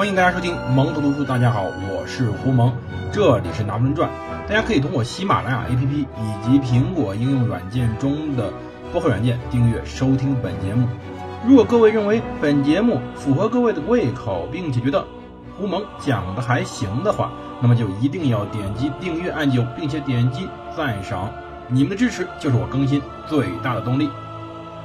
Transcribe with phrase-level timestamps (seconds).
[0.00, 1.22] 欢迎大家收听蒙头读书。
[1.22, 2.72] 大家好，我是胡蒙，
[3.12, 4.08] 这里是拿破仑传。
[4.48, 8.50] 大家可以通过喜马拉雅 APP 以及苹果应用软件中的
[8.90, 10.88] 播客软件订阅收听本节目。
[11.46, 15.04] 如果各位认为本节目符合各位的胃口，并且觉得
[15.58, 21.30] 胡蒙讲的还行的话，那么就一定要点击订阅按钮，并且点击赞赏。
[21.68, 24.08] 你们的支持就是我更新最大的动力。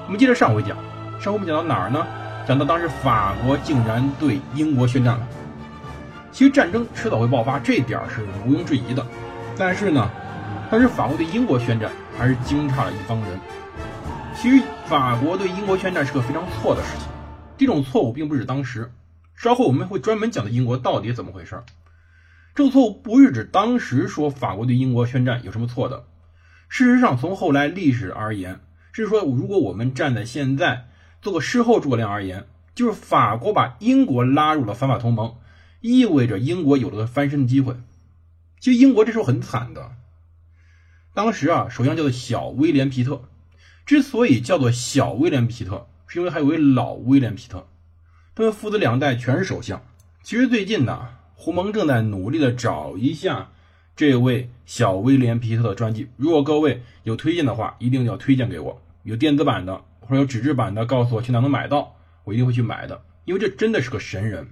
[0.07, 0.75] 我们接着上回讲，
[1.21, 2.05] 上回我们讲到哪儿呢？
[2.47, 5.27] 讲到当时法国竟然对英国宣战了。
[6.31, 9.03] 其实战争迟早会爆发，这点是毋庸置疑的。
[9.57, 10.11] 但是呢，
[10.69, 13.39] 当时法国对英国宣战还是惊诧了一帮人。
[14.35, 17.07] 其实法国对英国宣战是个非常错的事情，
[17.57, 18.91] 这种错误并不是当时，
[19.35, 21.63] 稍后我们会专门讲的英国到底怎么回事。
[22.53, 26.03] 这个错误不是指当时说法国对英国宣战有什么错的。
[26.67, 28.59] 事实上，从后来历史而言，
[28.91, 30.85] 是说如果我们站在现在
[31.25, 32.45] 做个事后诸葛亮而言，
[32.75, 35.37] 就是法国把英国拉入了反法同盟，
[35.81, 37.77] 意味着英国有了个翻身的机会。
[38.59, 39.93] 其实英国这时候很惨的，
[41.15, 43.23] 当时啊，首相叫做小威廉皮特，
[43.87, 47.65] 之所以叫做小威廉皮特，是因为还有位老威廉皮特，
[48.35, 49.81] 他们父子两代全是首相。
[50.21, 53.49] 其实最近呢，胡蒙正在努力的找一下。
[53.95, 58.79] 这位小威廉皮特的传记，如果各位有推荐的话，一定要推荐给我。
[59.01, 63.03] 有电子版的或者有纸质版的，告诉我去哪能买到，我一定会去买的。
[63.25, 64.47] 因为这真的是个神人。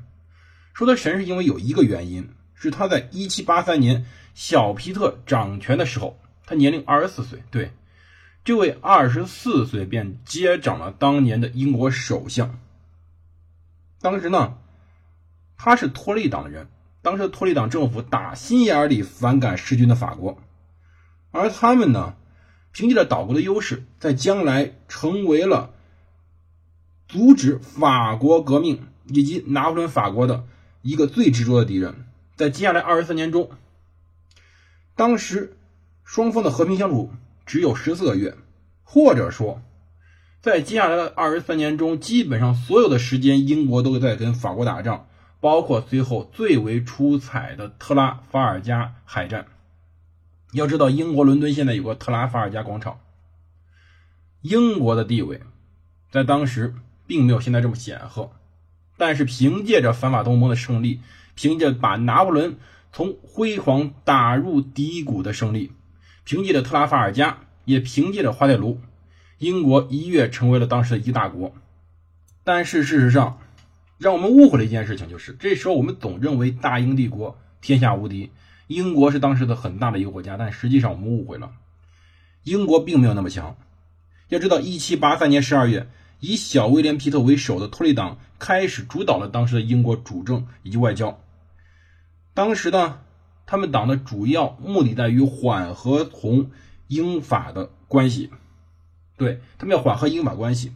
[0.74, 7.44] 说他神，是因为有一个原因，是他在一七八三年小皮特掌权的时候，他年龄二十四岁。
[7.52, 7.72] 对，
[8.44, 12.60] 这位二十四岁便接掌了当年的英国首相。
[14.02, 14.58] 当时呢，
[15.58, 16.68] 他是托利党人。
[17.04, 20.42] 当时托利党政府打心眼里反感弑君的法国，
[21.32, 22.16] 而他们呢，
[22.74, 25.70] 凭借着岛国的优势，在将来成为了
[27.08, 30.44] 阻止法国革命以及拿破仑法国的
[30.82, 32.08] 一个最执着的敌人。
[32.36, 33.52] 在接下来二十三年中，
[34.96, 35.56] 当时
[36.04, 37.12] 双方的和平相处
[37.46, 38.36] 只有十四个月，
[38.84, 39.62] 或者说，
[40.42, 45.08] 在接下来的二十三年中，基本上所有的时间，英国都在跟法国打仗。
[45.40, 49.48] 包括最后最为出彩的特拉法尔加海战。
[50.54, 53.00] 要知道，英国伦敦现在有个特拉法尔加广场。
[54.42, 55.42] 英国的地位
[56.12, 56.76] 在当时
[57.08, 58.32] 并没有现在这么显赫，
[58.98, 61.00] 但是凭借着反法同盟的胜利，
[61.34, 62.58] 凭借把拿破仑
[62.92, 65.72] 从辉煌打入低谷的胜利，
[66.24, 68.80] 凭借着特拉法尔加，也凭借着花铁卢，
[69.40, 71.56] 英国一跃成为了当时的一大国。
[72.44, 73.40] 但是事实上，
[73.98, 78.32] 让我们误会了一件事情，就是这时候我们总认为大英帝国天下无敌，
[78.68, 81.52] 英国是当时的很大的一个国家，但实际上我们误会了，
[82.44, 83.56] 英国并没有那么强。
[84.30, 91.20] 要知道，一七八三年十二月，以小威廉皮特为首的托利党开始主导了当时的英国主政以及外交。
[92.34, 93.00] 当时呢，
[93.46, 96.52] 他们党的主要目的在于缓和同
[96.88, 98.32] 英法的关系，
[99.18, 100.72] 对他们要缓和英法关系，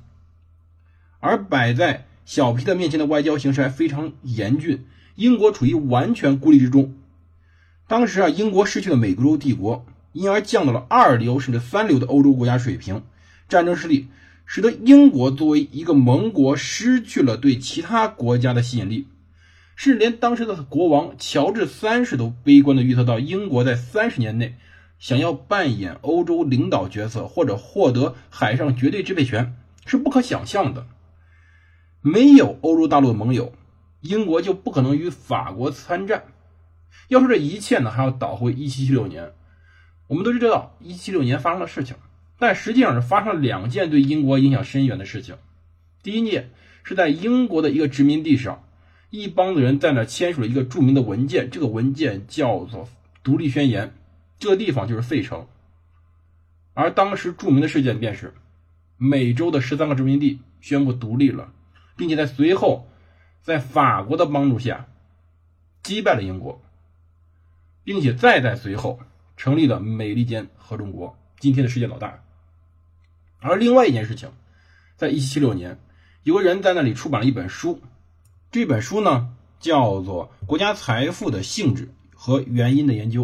[1.20, 2.06] 而摆在。
[2.28, 6.94] 小皮特面前的外交形势还非常严峻，英国处于完全孤立之中。
[7.88, 13.04] 当时啊，英国失去了美洲帝国，因而降到了二流甚至三流的欧洲国家水平。
[13.48, 14.08] 战争失利
[14.46, 19.08] 使得英国作为一个盟国失去了对其他国家的吸引力，
[19.78, 24.56] 甚至连当时的国王乔治三世都悲观地预测到，英国在三十年内
[25.00, 29.56] 想要扮演欧洲领导角色或者获得海上绝对支配权
[29.86, 30.88] 是不可想象的。
[32.02, 33.54] 没有欧洲大陆的盟友，
[34.02, 36.24] 英国就不可能与法国参战。
[37.08, 39.32] 要说这一切呢，还要倒回一七七六年。
[40.08, 41.96] 我们都知道，一七七六年发生了事情，
[42.40, 45.38] 但实际上是发生了两件对英国影响深远的事情。
[46.04, 46.52] 第一件
[46.84, 48.64] 是在英国的一个殖民地上，
[49.10, 52.86] 一帮子人在那签署了一个著名的文件，这个文件叫做
[53.24, 53.88] 《独立宣言》。
[54.40, 55.48] 这个地方就是费城。
[56.74, 58.34] 而当时著名的事件便是，
[58.98, 61.52] 美洲的十三个殖民地宣布独立了。
[61.98, 62.88] 并且在随后，
[63.42, 64.86] 在法国的帮助下，
[65.82, 66.62] 击败了英国，
[67.88, 69.00] 并且再在随后
[69.38, 72.22] 成立了美利坚合众国，今天的世界老大。
[73.40, 74.30] 而另外一件事情，
[74.98, 75.80] 在一七七六年，
[76.24, 77.82] 有个人在那里出版了一本书，
[78.52, 83.24] 这本书呢叫做《国家财富的性质和原因的研究》。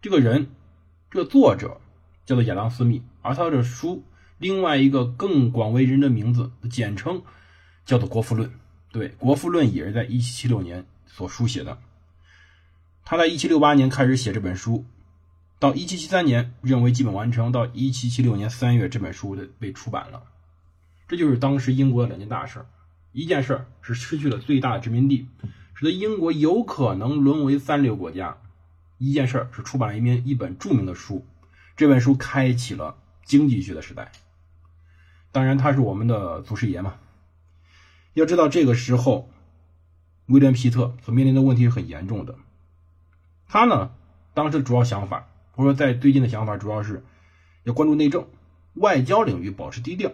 [0.00, 0.46] 这个人，
[1.10, 1.80] 这个作者
[2.24, 4.04] 叫做亚当·斯密，而他的书
[4.38, 7.20] 另外一个更广为人知的名字，简称。
[7.84, 8.48] 叫做《国富论》，
[8.92, 11.76] 对，《国富论》也是在一七七六年所书写的。
[13.08, 14.84] 他在一七六八年开始写这本书，
[15.60, 20.24] 到一七七三年认为基本完成，到一七七六年三月这本书的被出版了。
[21.06, 22.66] 这就是当时英国的两件大事
[23.12, 25.28] 一件事是失去了最大的殖民地，
[25.74, 28.38] 使得英国有可能沦为三流国家；
[28.98, 31.24] 一件事是出版了一篇一本著名的书，
[31.76, 34.10] 这本书开启了经济学的时代。
[35.30, 36.96] 当然，他是我们的祖师爷嘛。
[38.14, 39.30] 要知道，这个时候，
[40.26, 42.34] 威廉·皮特所面临的问题是很严重的。
[43.48, 43.90] 他呢，
[44.34, 47.04] 当时主要想法，或者说在最近的想法，主要是
[47.64, 48.26] 要关注内政、
[48.74, 50.12] 外交领域保持低调。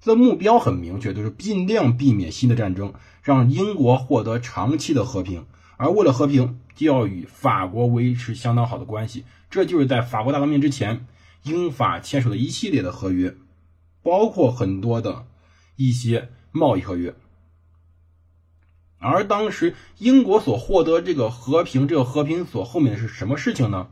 [0.00, 5.46] 他的目标很明确，就是尽量避免新的战争，让英国获得长期的和平。
[5.78, 9.24] 而为了和平，就要与法国维持相当好的关系。
[9.50, 11.06] 这就是在法国大革命之前，
[11.42, 13.34] 英法签署的一系列的合约。
[14.02, 15.26] 包括很多的
[15.74, 17.14] 一些贸易合约，
[19.06, 23.88] 而当时英国所获得这个和平，这个和平所后面是什么事情呢？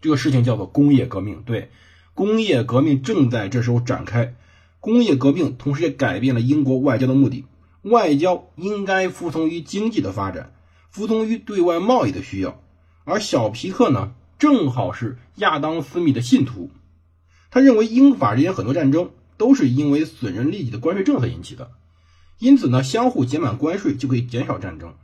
[0.00, 1.42] 这个事情叫做工业革命。
[1.44, 1.70] 对，
[2.14, 4.34] 工业革命正在这时候展开。
[4.80, 7.44] 工业革命同时也改变了英国外交的目的，
[7.82, 10.52] 外交应该服从于经济的发展，
[10.90, 12.60] 服从于对外贸易的需要。
[13.04, 16.70] 而小皮特呢，正好是亚当·斯密的信徒。
[17.50, 21.70] 他认为英法之间很多战争都是因为损人利己的关税政策引起的，
[22.38, 24.94] 因此呢，相互减满关税就可以减少战争。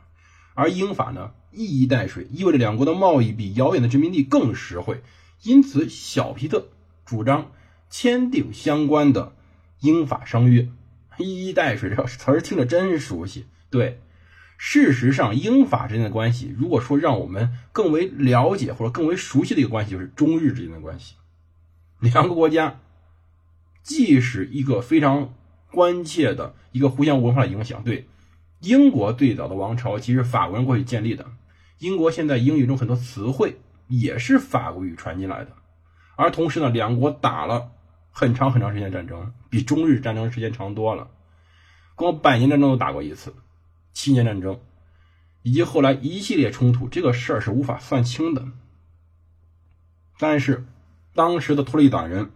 [0.55, 5.01] 而英法呢，一衣带水，意味着两国的贸易比遥远的殖民地更实惠。
[5.43, 6.67] 因此，小皮特
[7.05, 7.51] 主张
[7.89, 9.33] 签订相关的
[9.79, 10.69] 英法商约。
[11.17, 13.45] 一衣带水这词儿听着真熟悉。
[13.69, 14.01] 对，
[14.57, 21.15] 事实上，英法之间的关系，如果说让我们更为了解或者更为熟悉的一个关系，就是中日之间的关系。
[21.99, 22.79] 两个国家
[23.83, 25.33] 既是一个非常
[25.71, 27.83] 关切的一个互相文化的影响。
[27.83, 28.07] 对，
[28.59, 31.25] 英国最早的王朝其实法国人过去建立的。
[31.79, 35.51] 英国现在英语中很多词汇也是法国语传进来的。
[36.15, 37.71] 而同时呢，两国打了
[38.11, 41.09] 很长很长时间战争，比中日战争时间长多了。
[41.95, 43.33] 光百年战争都打过一次，
[43.93, 44.59] 七年战争，
[45.41, 48.45] 以及后来一系列冲突，这个事儿是无法算清的。
[50.17, 50.65] 但是。
[51.15, 52.31] 当时的托利党人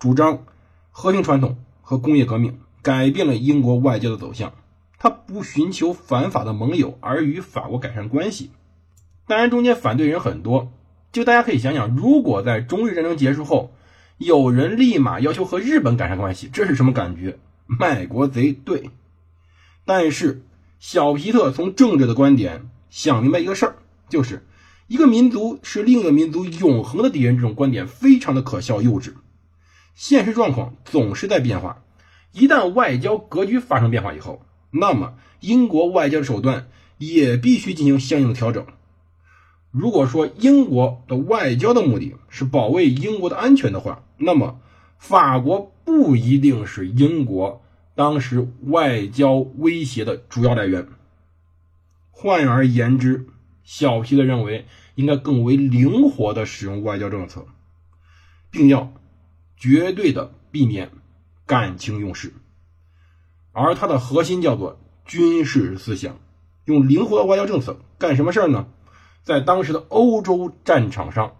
[0.00, 0.46] 主张
[0.90, 4.52] 和平传统和工业革命，改变了英国外交的走向。
[4.96, 8.52] 他不寻求反法的盟友，而与法国改善关系。
[9.26, 10.72] 当然，中间反对人很多。
[11.10, 13.72] 就大家可以想想，如果在中日战争结束后，
[14.18, 17.40] 有人立马要求和日本改善关系，这是什么感觉？
[17.66, 18.52] 卖国贼！
[18.52, 18.90] 对。
[19.84, 20.44] 但是
[20.78, 23.76] 小皮特从政治的观点想明白一个事儿，
[24.08, 24.46] 就是。
[24.86, 29.14] 一个民族是另一个民族永恒的敌人，这种观点非常的可笑幼稚。
[29.96, 31.82] 现实状况总是在变化，
[32.32, 36.68] 一旦外交格局发生变化以后，那么英国外交的手段
[36.98, 38.66] 也必须进行相应的调整。
[39.70, 44.60] 如果说英国的外交的目的是保卫英国的安全的话，那么
[44.98, 47.62] 法国不一定是英国
[47.94, 50.88] 当时外交威胁的主要来源。
[52.10, 53.26] 换而言之。
[53.68, 54.64] 小皮的认为
[54.94, 57.46] 应该更为灵活的使用外交政策，
[58.48, 58.94] 并要
[59.56, 60.92] 绝对的避免
[61.46, 62.34] 感情用事，
[63.52, 66.18] 而它的核心叫做军事思想。
[66.64, 68.66] 用灵活的外交政策干什么事儿呢？
[69.22, 71.36] 在当时的欧洲战场上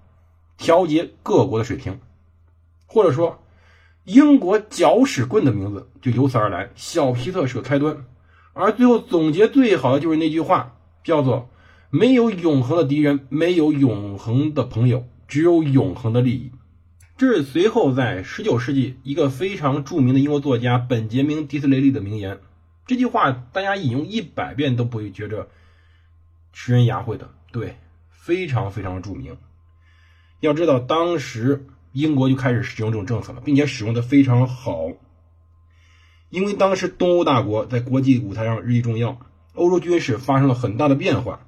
[0.56, 1.98] 调节各国的水平，
[2.86, 3.42] 或者说
[4.04, 6.70] 英国搅屎棍的名字就由此而来。
[6.76, 8.06] 小皮特是个开端，
[8.52, 11.48] 而最后总结最好的就是那句话，叫做。
[11.88, 16.50] 没有永恒的敌人，没有永恒的朋友，只有永恒的利益。
[17.18, 22.40] 这是随后在19世纪一个非常著名的英国作家本杰明·迪斯雷利的名言。
[22.86, 25.48] 这句话大家引用一百遍都不会觉着
[26.52, 27.76] 吃人牙慧的，对，
[28.10, 29.38] 非常非常著名。
[30.40, 34.88] 要知道，当时英国就开始使用这种政策了，并且使用的非常好。
[36.28, 39.18] 因为当时东欧大国在国际舞台上日益重要，
[39.54, 41.46] 欧洲军事发生了很大的变化。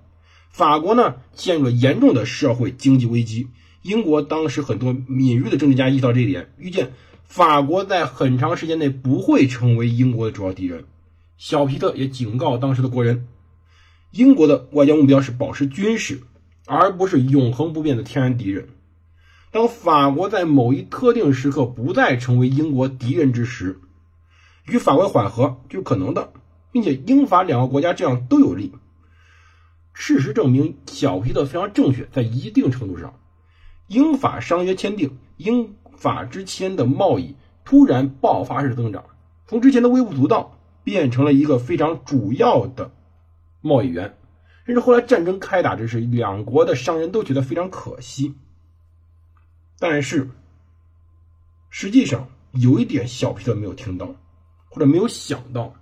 [0.49, 3.49] 法国呢陷入了严重的社会经济危机。
[3.83, 6.93] 英国当时很多敏锐的政治家意识到这一点，预见
[7.25, 10.85] 法国在很长时间内不会成为英国的主要敌人。
[11.37, 13.29] 小皮特也警告当时的国人，
[14.11, 16.21] 英国的外交目标是保持军事，
[16.67, 18.69] 而不是永恒不变的天然敌人。
[19.51, 23.81] 当法国在某一特定时刻不再成为英国敌人之时，
[24.67, 26.33] 与法国缓和就可能的，
[26.73, 28.73] 并且英法两个国家这样都有利。
[29.95, 32.07] 事实证明，小皮特非常正确。
[32.13, 33.19] 在一定程度上，
[33.89, 39.05] 英法商约签订，英法之间的贸易突然爆发式增长，
[39.47, 42.91] 从之前的微不足道变成了一个非常主要的
[43.61, 44.17] 贸易源。
[44.65, 48.35] 甚至后来战争开打之时，两国的商人都觉得非常可惜。
[49.79, 50.29] 但是，
[51.71, 54.15] 实际上有一点小皮特没有听到，
[54.69, 55.75] 或者没有想到，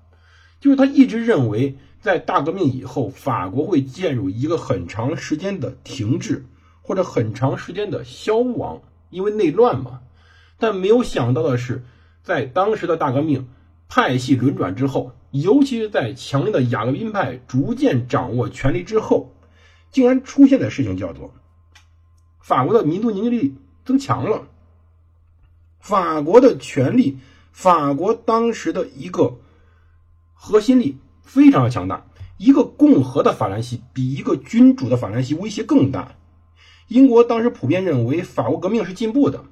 [0.60, 6.44] 就是他一直认为，在大革命以后，法国会陷入一个很长时间的停滞，
[6.86, 10.02] 或者很长时间的消亡，因为内乱嘛。
[10.56, 11.84] 但没有想到的是，
[12.22, 13.48] 在当时的大革命
[13.88, 19.34] 派系轮转之后，尤其是在强烈的雅各宾派逐渐掌握权力之后，
[19.90, 21.34] 竟然出现的事情叫做
[22.40, 24.46] 法国的民族凝聚力增强了。
[25.80, 27.18] 法国的权力，
[27.50, 29.38] 法国当时的一个
[30.34, 32.06] 核心力非常的强大。
[32.38, 36.16] 一个共和的法兰西比一个君主的法兰西威胁更大。
[36.88, 39.44] 英国当时普遍认为法国革命是进步的，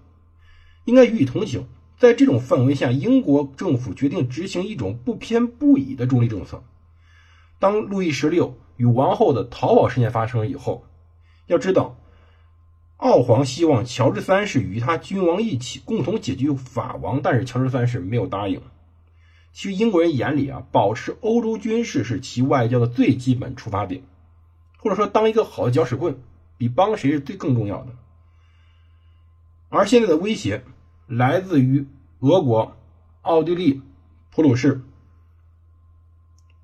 [0.84, 1.66] 应该予以同情。
[1.96, 6.62] 在这种氛围下，英国政府决定执行一种不偏不倚的中立政策。
[7.58, 10.84] 当路易十六与王后的逃跑事件发生以后，
[11.46, 11.96] 要知道。
[12.96, 18.62] 奥皇希望乔治三世与他君王一起共同解决法王，但是乔治三世没有答应。
[19.52, 24.02] 其实英国人眼里啊，保持欧洲军事是其外交的最基本出发点，
[24.78, 26.16] 或者说当一个好的搅屎棍，
[26.56, 27.92] 比帮谁是最更重要的。
[29.68, 30.64] 而现在的威胁
[31.06, 31.87] 来自于
[32.20, 32.76] 俄国、
[33.23, 33.82] 奥地利、
[34.30, 34.82] 普鲁士，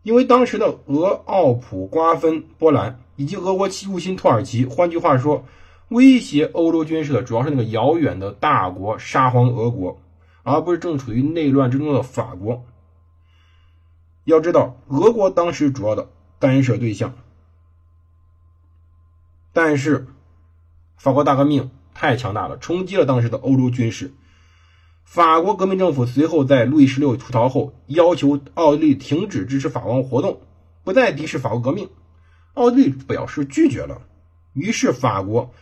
[0.02, 4.64] 因为当时的俄奥普瓜分波兰，以及俄国入侵土耳其。
[4.64, 5.44] 换句话说。
[5.90, 10.00] 威胁欧洲军事的主要是那个遥远的大国沙皇俄国，
[10.44, 12.64] 而不是正处于内乱之中的法国。
[14.22, 17.12] 要知道，俄国当时主要的干涉对象，
[19.52, 20.06] 但是
[20.96, 24.12] 法国大革命太强大了，冲击了当时的欧洲军事。
[25.04, 30.40] 法国革命政府随后在路易十六出逃后，要求奥地利停止支持法王活动，
[30.84, 31.88] 不再敌视法国革命。
[32.54, 34.02] 奥地利表示拒绝了，
[34.52, 35.52] 于是法国。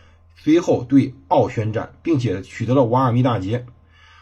[0.41, 3.65] 随后对奥宣战，并且取得了瓦尔密大捷。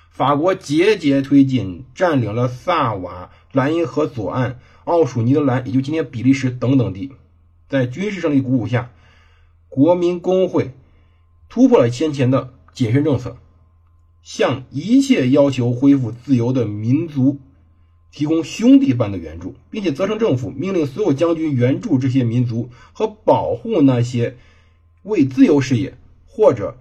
[0.10, 7.12] 法国节节推进，占领了萨瓦莱茵河左岸、奥属尼德兰，也就今天比利时等等地。
[7.70, 8.90] 在军事胜利鼓舞下，
[9.78, 10.72] 国民工会
[11.50, 13.38] 突破了先前的谨慎政策，
[14.24, 17.38] 向一切要求恢复自由的民族
[18.12, 24.38] 提供兄弟般的援助，并且责成政府命令所有将军援助这些民族和保护那些
[25.04, 25.96] 为自由事业。
[26.26, 26.76] 或者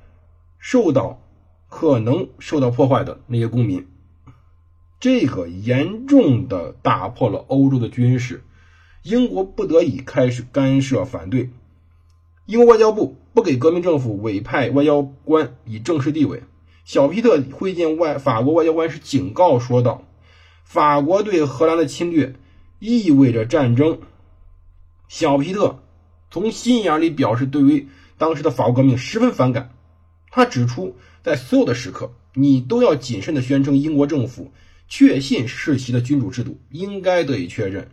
[0.59, 1.23] 受到
[1.69, 3.87] 可能受到破坏的那些公民，
[4.99, 8.43] 这个严重的打破了欧洲的军事，
[9.03, 11.51] 英国不得已开始干涉反对。
[12.47, 16.43] 英国外交部不给革命政府委派外交官以正式地位。
[16.85, 20.05] 小皮特会见外法国外交官时警告说道
[20.65, 22.35] ：“法国对荷兰的侵略
[22.79, 24.01] 意味着战争。”
[25.09, 25.83] 小皮特
[26.31, 27.89] 从心眼里表示对于。
[28.19, 29.75] 当时的法国革命十分反感，
[30.31, 34.53] 他指出，在所有的时刻，你都要谨慎地宣称英国政府
[34.89, 37.91] 确信世袭的君主制度应该得以确认，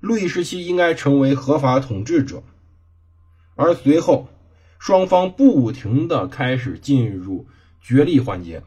[0.00, 2.42] 路易十七应该成为合法统治者。
[3.56, 4.28] 而随后，
[4.78, 7.46] 双方不停的开始进入
[7.80, 8.62] 角力环节。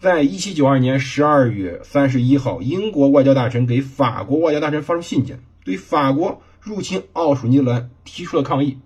[0.00, 8.78] 在一七九二年十二月三十一号，英国外交大臣给法国外交大臣发出信件，对法国入侵奥属尼兰提出了抗议。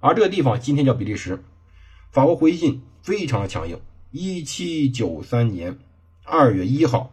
[0.00, 1.42] 而这个地方今天叫比利时，
[2.10, 3.80] 法国回信非常的强硬。
[4.10, 5.78] 一七九三年
[6.24, 7.12] 二月一号，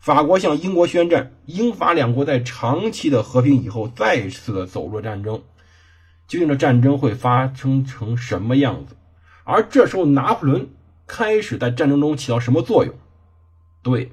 [0.00, 5.42] 法国向英国宣战，英法两国在长期的和平以后再次的走入战争。
[6.26, 8.96] 究竟这战争会发生成什么样子？
[9.44, 10.68] 而这时候拿破仑
[11.06, 12.94] 开始在战争中起到什么作用？
[13.82, 14.12] 对，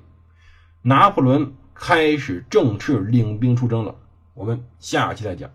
[0.84, 3.96] 拿破仑开始正式领兵出征了。
[4.36, 5.50] 我们下期再讲。